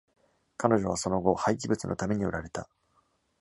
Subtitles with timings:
[0.57, 2.67] 彼女はその後、廃棄物のために売られた。